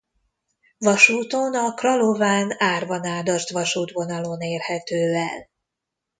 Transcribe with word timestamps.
Vasúton 0.77 1.53
a 1.55 1.71
Kralován–Árvanádasd-vasútvonalon 1.73 4.41
érhető 4.41 5.15
el. 5.15 5.49